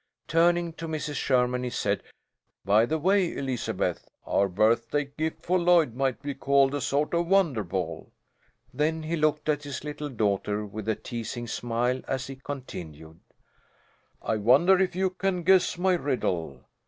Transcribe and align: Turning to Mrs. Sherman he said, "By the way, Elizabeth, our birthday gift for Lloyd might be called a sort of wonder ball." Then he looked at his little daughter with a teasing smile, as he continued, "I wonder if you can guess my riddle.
Turning 0.27 0.73
to 0.73 0.87
Mrs. 0.87 1.13
Sherman 1.13 1.61
he 1.63 1.69
said, 1.69 2.01
"By 2.65 2.87
the 2.87 2.97
way, 2.97 3.37
Elizabeth, 3.37 4.09
our 4.25 4.47
birthday 4.49 5.05
gift 5.15 5.43
for 5.45 5.59
Lloyd 5.59 5.93
might 5.93 6.23
be 6.23 6.33
called 6.33 6.73
a 6.73 6.81
sort 6.81 7.13
of 7.13 7.27
wonder 7.27 7.63
ball." 7.63 8.11
Then 8.73 9.03
he 9.03 9.15
looked 9.15 9.47
at 9.47 9.61
his 9.61 9.83
little 9.83 10.09
daughter 10.09 10.65
with 10.65 10.89
a 10.89 10.95
teasing 10.95 11.45
smile, 11.45 12.01
as 12.07 12.25
he 12.25 12.35
continued, 12.37 13.19
"I 14.23 14.37
wonder 14.37 14.79
if 14.79 14.95
you 14.95 15.11
can 15.11 15.43
guess 15.43 15.77
my 15.77 15.93
riddle. 15.93 16.61